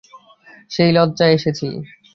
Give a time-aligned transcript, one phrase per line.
[0.71, 1.67] সেই লজ্জায় এসেছি।